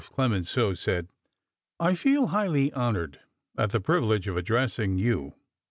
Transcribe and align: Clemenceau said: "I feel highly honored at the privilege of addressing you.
Clemenceau 0.15 0.73
said: 0.73 1.09
"I 1.79 1.93
feel 1.93 2.25
highly 2.29 2.73
honored 2.73 3.19
at 3.55 3.69
the 3.69 3.79
privilege 3.79 4.27
of 4.27 4.35
addressing 4.35 4.97
you. 4.97 5.35